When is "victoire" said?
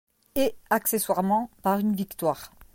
1.95-2.49